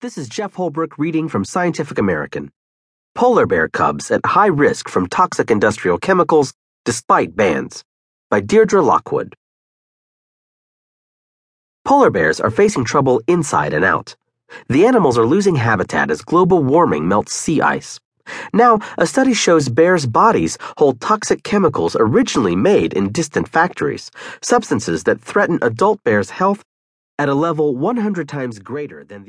This 0.00 0.16
is 0.16 0.28
Jef 0.28 0.54
Holbrook 0.54 0.96
reading 0.96 1.28
from 1.28 1.44
Scientific 1.44 1.98
American. 1.98 2.52
Polar 3.16 3.46
bear 3.46 3.66
cubs 3.66 4.12
at 4.12 4.24
high 4.24 4.46
risk 4.46 4.88
from 4.88 5.08
toxic 5.08 5.50
industrial 5.50 5.98
chemicals 5.98 6.54
despite 6.84 7.34
bans 7.34 7.82
by 8.30 8.38
Deirdre 8.38 8.80
Lockwood. 8.80 9.34
Polar 11.84 12.10
bears 12.10 12.38
are 12.38 12.48
facing 12.48 12.84
trouble 12.84 13.20
inside 13.26 13.74
and 13.74 13.84
out. 13.84 14.14
The 14.68 14.86
animals 14.86 15.18
are 15.18 15.26
losing 15.26 15.56
habitat 15.56 16.12
as 16.12 16.22
global 16.22 16.62
warming 16.62 17.08
melts 17.08 17.34
sea 17.34 17.60
ice. 17.60 17.98
Now, 18.52 18.78
a 18.98 19.04
study 19.04 19.34
shows 19.34 19.68
bears' 19.68 20.06
bodies 20.06 20.58
hold 20.76 21.00
toxic 21.00 21.42
chemicals 21.42 21.96
originally 21.98 22.54
made 22.54 22.92
in 22.92 23.10
distant 23.10 23.48
factories, 23.48 24.12
substances 24.42 25.02
that 25.02 25.20
threaten 25.20 25.58
adult 25.60 26.04
bears' 26.04 26.30
health 26.30 26.62
at 27.18 27.28
a 27.28 27.34
level 27.34 27.74
100 27.74 28.28
times 28.28 28.60
greater 28.60 29.02
than 29.02 29.24
the 29.24 29.26